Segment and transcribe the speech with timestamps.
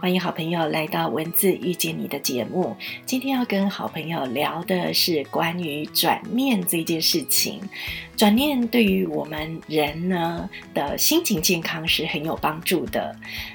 [0.00, 2.76] 欢迎好朋友来到文字遇见你的节目。
[3.04, 7.60] 今天要跟好朋友聊的是关于转念这件事情。
[8.16, 13.14] 转念对于我们人呢的心情健康是很有帮助的。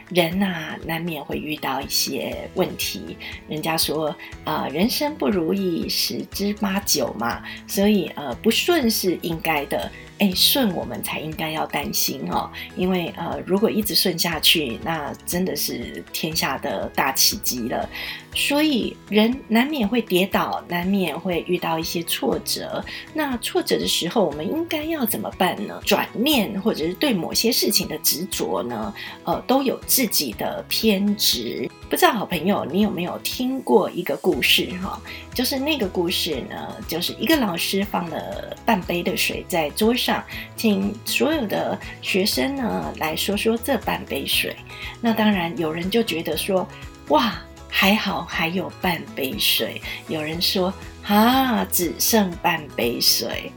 [0.10, 3.18] 人呐，难免会遇到一些问题。
[3.48, 4.14] 人家说，
[4.44, 9.90] 呃，人生不如意十之八九嘛，所以呃，不顺是应该的。
[10.20, 17.90] 哎，顺我们才应该要担心哦，因为呃，如果一直顺下去，那真的是天下的大奇迹了。
[18.36, 22.84] 所以人难免会跌倒，难免会遇到一些挫折。
[23.14, 25.80] 那挫折的时候，我们应该要怎么办呢？
[25.86, 28.94] 转念，或者是对某些事情的执着呢？
[29.24, 31.70] 呃，都有自己的偏执。
[31.94, 34.68] 不知道好朋友，你有没有听过一个故事？
[34.82, 35.00] 哈，
[35.32, 40.24] 就是那个故事呢，就是一个老师放了半杯的水在桌上，
[40.56, 44.56] 请所有的学生呢来说说这半杯水。
[45.02, 46.68] 那当然有人就觉得说，
[47.10, 47.36] 哇。
[47.70, 50.74] 还好还有半杯水，有人说
[51.06, 53.52] 啊，只剩半杯水。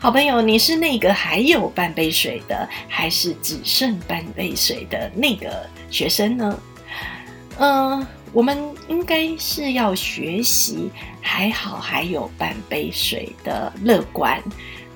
[0.00, 6.58] 好朋友，你是那个还有半杯水的，还是只剩半杯水的那个学生呢？
[7.62, 14.42] 嗯，我们应该是要学习还好还有半杯水的乐观，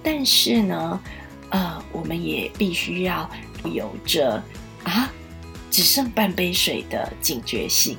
[0.02, 1.00] 但是呢，
[1.50, 3.30] 呃，我们也必须要
[3.62, 4.42] 有着
[4.82, 5.08] 啊，
[5.70, 7.96] 只剩半杯水的警觉性。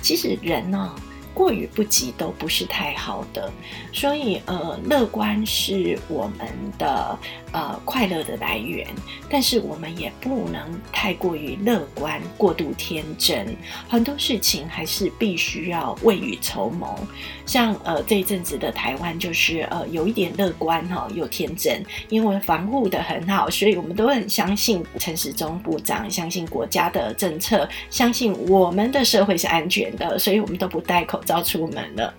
[0.00, 0.94] 其实人呢。
[1.34, 3.48] 过于不及都不是太好的，
[3.92, 7.16] 所以呃，乐观是我们的
[7.52, 8.86] 呃快乐的来源，
[9.30, 10.60] 但是我们也不能
[10.90, 13.56] 太过于乐观、过度天真。
[13.88, 16.98] 很多事情还是必须要未雨绸缪。
[17.46, 31.18] 像呃这一阵子的台湾，就是呃有一点乐观哈，又天真，因为防护的很好，所以我们都很相信陈时中部长，相信国家的政策，相信我们的社会是安全的，所以我们都不戴口。
[31.28, 32.14] 罩出门了，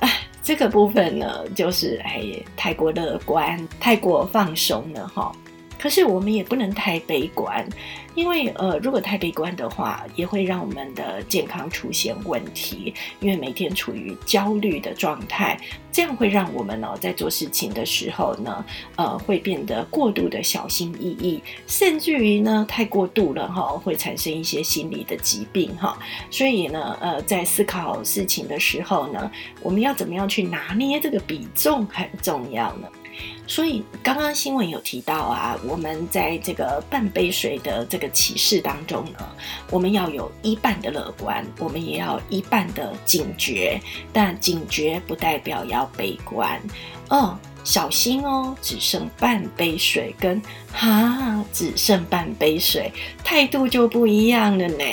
[0.00, 0.10] 哎，
[0.42, 2.24] 这个部分呢，就是哎，
[2.56, 5.30] 太过乐观，太过放松了哈。
[5.82, 7.68] 可是我们也不能太悲观。
[8.14, 12.92] 因为呃，如果太悲观的话，也会让我们的健康出现问题。
[13.20, 15.58] 因为每天处于焦虑的状态，
[15.90, 18.64] 这样会让我们呢在做事情的时候呢，
[18.96, 25.98] 呃，会变得过度的小心翼翼，甚至于呢太过度了哈，会产生一些心理的疾病哈。
[26.30, 29.32] 所以呢，呃，在思考事情的时候呢，
[29.62, 32.86] 我们要怎么样去拿捏这个比重很重要呢？
[33.46, 39.18] 所以刚刚新闻有提到啊，我们在这个半杯水的这个启示当中呢，
[39.70, 43.80] 我们要有一半的乐观，我们也要一半的警觉，
[44.12, 46.60] 但警觉不代表要悲观，
[47.10, 47.38] 嗯。
[47.64, 50.40] 小心哦，只剩半杯水，跟
[50.72, 52.90] 哈只剩半杯水，
[53.22, 54.84] 态度就不一样了呢。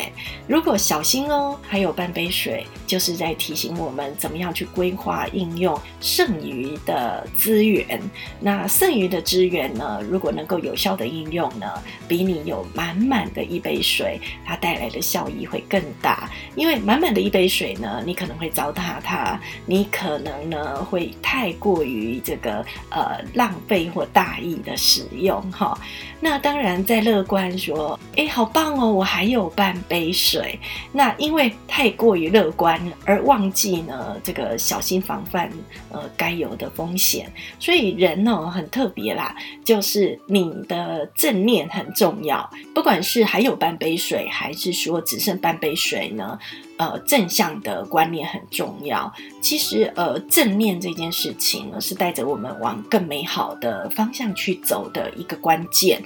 [0.48, 8.00] 如果小心哦，还有半杯水，就是在提醒我们怎么样去规划应用剩余的资源。
[8.40, 11.66] 那剩余的资源呢，如果能够有效的应用呢，
[12.08, 16.30] 比你有满满的一杯水，它带来的效益会更大。
[16.56, 22.59] 因为满满的一杯水呢，你可能会糟蹋它，你可能呢会太过于这个。
[22.90, 25.78] 呃，浪费或大意的使用哈，
[26.20, 30.60] 那当然在乐观说，哎，好棒哦，我还有半杯水。
[30.92, 35.50] 那因为太过于乐观而忘记呢这个小心防范
[35.92, 46.38] 呃该有的风险，所以人呢很特别啦，就是你的正念很重要，不管是还有半杯水，还是说只剩半杯水呢。
[46.80, 49.14] 呃，正向的观念很重要。
[49.42, 56.02] 其实，呃，正念这件事情呢，是带着我们往更美好的方向去走的一个关键。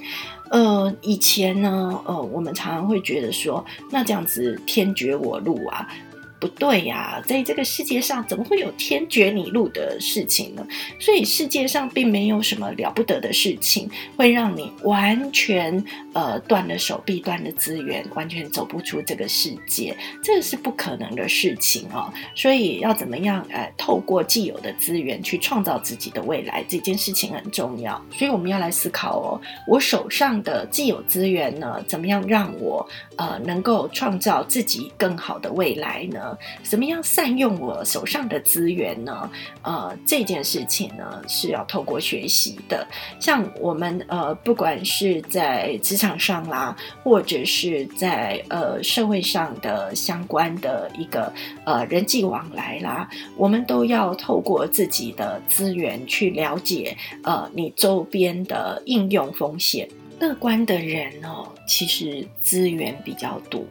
[0.50, 5.88] 呃，以前呢，呃，我们常常会觉得说，那这样子天绝我路啊。
[6.44, 10.68] 不对呀，在这个世界上怎么会有天绝你路的事情呢？
[11.00, 15.82] 所以世界上并没有什么了不得的事情会让你完全
[16.12, 22.12] 呃断了手臂、断了资源，完全走不出这个世界，这是不可能的事情哦。
[22.36, 27.94] 所以要怎么样呃透过既有的资源去创造自己的未来，这件事情很重要。
[28.12, 32.86] 所以我们要来思考哦，我手上的既有资源呢，怎么样让我
[33.16, 36.33] 呃能够创造自己更好的未来呢？
[36.64, 39.30] 怎么样善用我手上的资源呢？
[39.62, 42.88] 呃，这件事情呢是要透过学习的。
[43.20, 51.32] 像我们呃，不管是在职场上啦，或者是在呃社会上的相关的一个
[51.66, 59.88] 呃人际往来啦，我们都要透过自己的资源去了解呃你周边的应用风险。
[60.20, 63.62] 乐观的人哦，其实资源比较多。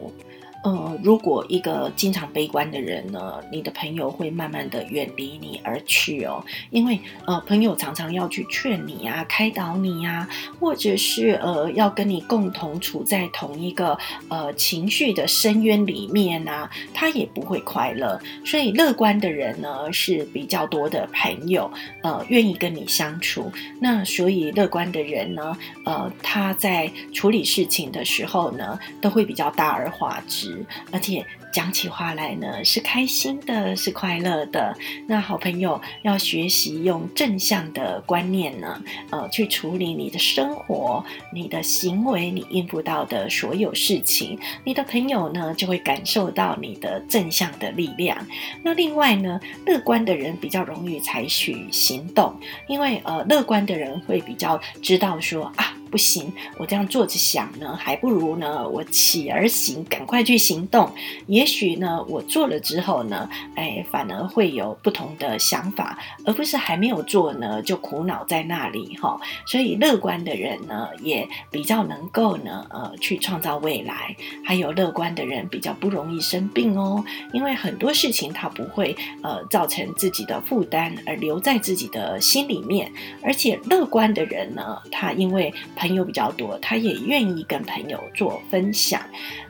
[0.63, 10.27] 呃，如果一个经常悲观的人呢，你的朋友会慢慢的远离你而去哦，因为呃，朋友常常要去劝你啊，开导你呀，
[10.59, 13.97] 或者是呃，要跟你共同处在同一个
[14.29, 18.19] 呃情绪的深渊里面啊，他也不会快乐。
[18.45, 21.69] 所以乐观的人呢，是比较多的朋友，
[22.03, 23.51] 呃，愿意跟你相处。
[23.81, 30.52] 那所以乐观的人呢，呃，他在处理事情的时候呢，都会比较大而化之，
[30.91, 31.25] 而且。
[31.53, 34.75] 讲起话来呢，是开心的，是快乐的。
[35.07, 44.39] 那好朋友要学习用正向的观念呢，呃，去处理你的生活、你的行为、你应付到的所有事情。
[44.63, 48.17] 你的朋友呢，就会感受到你的正向的力量。
[48.63, 52.35] 那另外呢，乐观的人比较容易采取行动，
[52.67, 55.77] 因为呃，乐观的人会比较知道说啊。
[55.93, 60.91] 不行，我这样坐着想呢，还不如呢，我起而行，赶快去行动。
[61.27, 69.21] 也许呢，我做了之后呢，哎，反而会有不同的想法，而不是还没有做呢就苦恼在那里哈。
[69.45, 74.15] 所以乐观的人呢，也比较能够呢，呃，去创造未来。
[74.43, 82.91] 还有乐观的人比较不容易生病哦，因为很多事情他不会呃造成自己的负担而留在自己的心里面。
[83.21, 89.01] 而且乐观的人呢，他因为朋友比较多，他也愿意跟朋友做分享。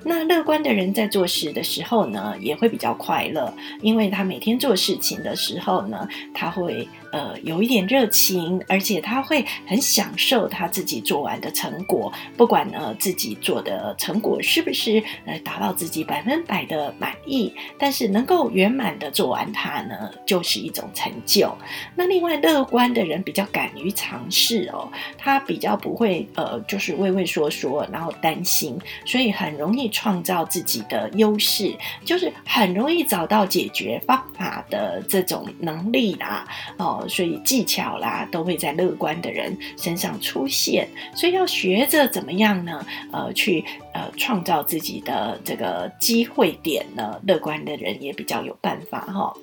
[0.03, 6.88] 那乐观的人在做事的时候呢，也会比较快乐，因为他每天做事情的时候呢，他会。
[7.13, 21.56] 呃，有一点热情，而且他会很享受他自己做完的成果，不管呢自己做的成果是不是呃达到自己百分百的满意，但是能够圆满的做完它呢，就是一种成就。
[21.95, 28.75] 那另外乐观的人比较敢于尝试哦，他比较不会呃就是畏畏缩缩，然后担心，
[29.06, 36.48] 所以很容易创造自己的优势，就是很容易找到解决方法的这种能力啦，
[36.80, 37.01] 哦。
[37.08, 40.88] 所以技巧啦，都会在乐观的人身上出现。
[41.16, 42.86] 所以要学着怎么样呢？
[43.12, 43.64] 呃，去
[43.94, 47.20] 呃创造自己的这个机会点呢？
[47.26, 49.34] 乐观的人也比较有办法哈。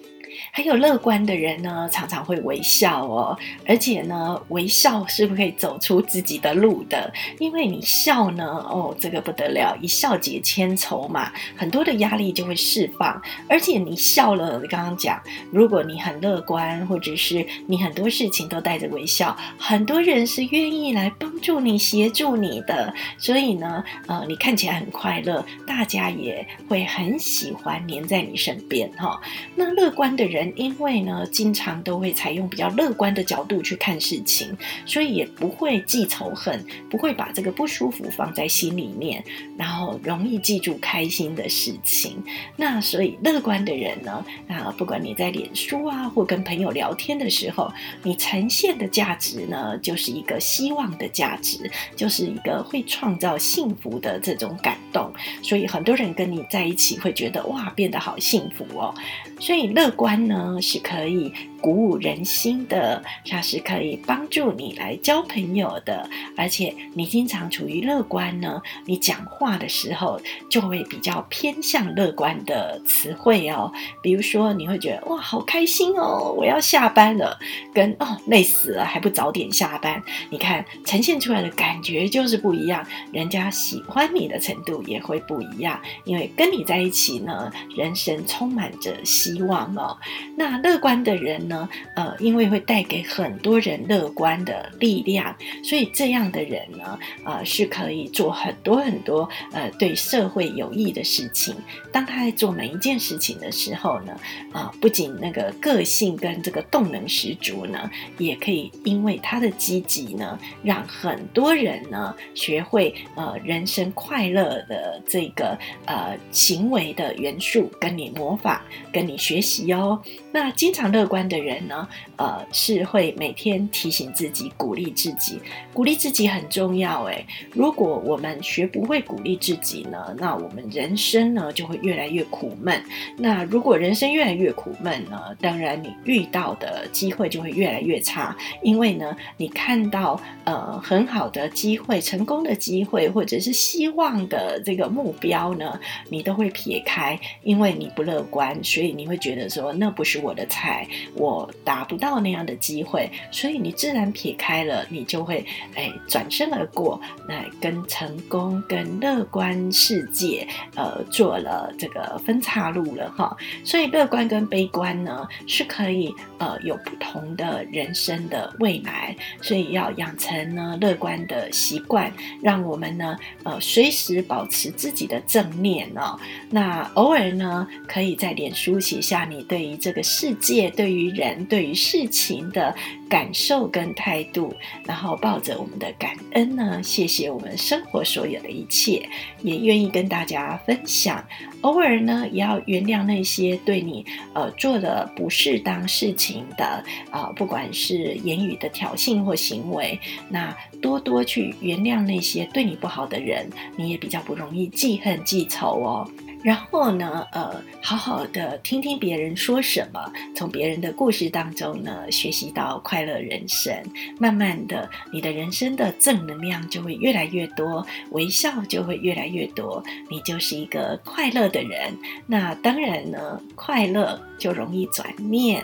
[0.50, 3.37] 还有乐观的人呢，常常会微笑哦，
[3.67, 29.21] 而且呢，微笑是不可以走出自己的路的，因为你笑呢，哦，这个不得了，一笑解千愁嘛，很多的压力就会释放，而且你笑了，刚刚讲，如果你很乐观，或者是你很多事情都带着微笑，很多人是愿意来帮助你、协助你的，所以呢，呃，你看起来很快乐，大家也会很喜欢黏在你身边哈。
[29.56, 30.11] 那乐观。
[30.20, 39.25] 的人，因为呢，经常都会采用比较乐观的角度去看事情，所以也不会记仇恨，不会把这个不舒服放在心里面，
[39.56, 42.22] 然后容易记住开心的事情。
[42.55, 51.58] 那所以乐观的人呢，啊，不管你在脸书啊，或跟朋友聊天的时候，你呈现的价值呢，就是一个希望的价值，
[51.96, 55.11] 就是一个会创造幸福的这种感动。
[55.43, 58.94] 所以很多人跟你在一起会觉得哇，变得好幸福哦。
[59.38, 60.10] 所以乐观。
[60.17, 61.33] 呢是可以。
[61.61, 70.19] 鼓舞人心的，它是可以帮助你来交朋友的，而且你经常处于乐观呢，你讲话的时候
[70.49, 73.71] 就会比较偏向乐观的词汇哦。
[74.02, 77.38] 比如说，你会觉得哇，好开心哦，我要下班了，
[77.75, 89.99] 跟哦累死了还不早点下班，你看呈现出来的感觉就是不一样，人家喜欢你的程度也会不一样，因为跟你在一起呢，人生充满着希望哦。
[90.37, 91.50] 那乐观的人。
[91.50, 101.54] 呢，呃，因为会带给很多人乐观的力量，所以这样的人呢，呃，是可以做很多很多呃对社会有益的事情。
[101.92, 104.16] 当他在做每一件事情的时候呢，
[104.52, 118.61] 啊，不仅那个个性跟这个动能十足呢，也可以因为他的积极呢，让很多人呢学会呃人生快乐的这个呃行为的元素，跟你模仿，
[118.92, 120.00] 跟你学习哦。
[120.30, 121.39] 那经常乐观的。
[121.40, 125.40] 人呢，呃，是会每天提醒自己、鼓励自己，
[125.73, 127.04] 鼓励自己很重要。
[127.04, 132.82] 诶，如果我们学不会鼓励自己呢，那我们人生呢就会越来越苦闷。
[133.16, 145.78] 那如果人生越来越苦闷呢，当然你遇到的机会就会越来越差，因为呢，你看到呃很好的机会、成功的机会，或者是希望的这个目标呢，
[146.11, 151.29] 你都会撇开，因为你不乐观，所以你会觉得说那不是我的菜，我。
[151.30, 155.46] 我达不到那样的机会，所以你自然撇开了，你就会
[155.76, 163.37] 哎转身而过，来跟成功、跟乐观世界呃做了这个分岔路了哈。
[163.64, 176.18] 所以乐观跟悲观呢是可以呃有不同的人生的未来，所以要养成呢乐观的习惯，让我们呢呃随时保持自己的正念哦。
[176.50, 182.75] 那偶尔呢可以在脸书写下你对于这个世界、对于、人对于事情的
[183.09, 184.55] 感受跟态度，
[184.87, 189.07] 然后抱着我们的感恩呢，谢谢我们生活所有的一切，
[189.43, 191.23] 也愿意跟大家分享。
[191.61, 199.99] 偶尔呢，也要原谅那些对你呃做的不适当事情的啊，不管是言语的挑衅或行为，
[200.31, 203.47] 那多多去原谅那些对你不好的人，
[203.77, 206.11] 你也比较不容易记恨记仇哦。
[206.42, 213.75] 然后呢，呃，好好的听听别人说什么，从别人的故事当中呢，学习到快乐人生。
[214.18, 221.97] 慢慢的，你的人生的正能量就会越来越多，微笑就会越来越多，你就是一个快乐的人。
[222.26, 225.62] 那当然呢，快乐就容易转念，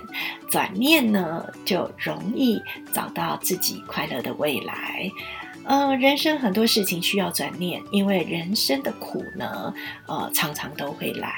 [0.51, 2.61] 转念呢就容易
[2.93, 5.11] 找到自己快乐的未来。
[5.67, 9.75] 呃，人生很多事情需要转念，因为人生的苦呢，
[10.07, 11.33] 呃，常常都会来。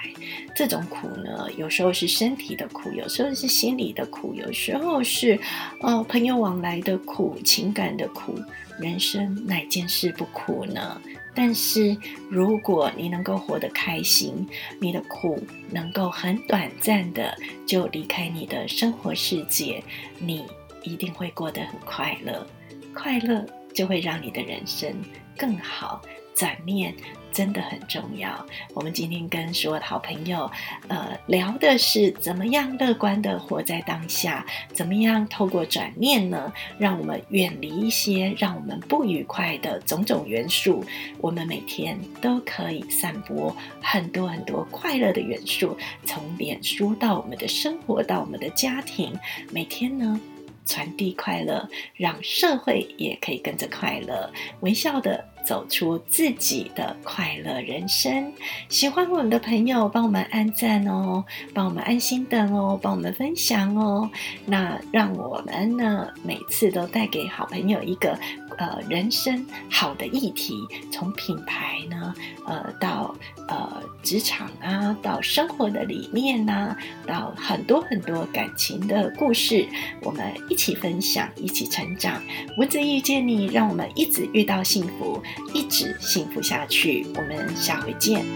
[0.54, 5.38] 这种苦呢，有时候是身体的苦，有时候是心理的苦，有时候是
[5.80, 8.38] 呃朋友往来的苦，情感的苦。
[8.78, 11.00] 人生哪件事不苦呢？
[11.35, 11.97] 但是
[12.28, 14.47] 如果你能够活得开心，
[14.80, 17.35] 你的苦能够很短暂的
[17.66, 19.82] 就离开你的生活世界，
[20.18, 20.44] 你
[20.82, 22.47] 一定会过得很快乐，
[22.94, 23.44] 快乐。
[23.78, 24.92] 就会让你的人生
[25.37, 26.02] 更好。
[26.35, 26.94] 转念
[27.32, 28.47] 真的很重要。
[28.73, 30.49] 我们今天跟所有的好朋友，
[30.87, 40.85] 呃，聊的是怎么样乐观的活在当下，怎么样透过转念呢，让我们远离一些让我们不愉快的种种元素。
[41.20, 49.12] 我们每天都可以散播很多很多快乐的元素，从脸书到我们的生活，到我们的家庭，
[49.52, 50.20] 每天呢。
[50.69, 58.31] 传递快乐，让社会也可以跟着快乐，微笑的走出自己的快乐人生。
[58.69, 64.09] 喜欢我们的朋友，帮我们按赞哦，帮我们安心等哦，帮我们分享哦。
[64.45, 68.19] 那让我们呢，每次都带给好朋友一个
[68.59, 70.55] 呃人生好的议题，
[70.93, 73.17] 从品牌呢，呃到
[73.49, 79.67] 呃职场啊，到生活的理念呐，到很多很多感情的故事，
[80.03, 80.59] 我们一。
[80.59, 82.21] 起分享，一起成长。
[82.57, 85.23] 文字遇见你，让我们一直遇到幸福，
[85.55, 87.07] 一直幸福下去。
[87.15, 88.27] 我们下回见。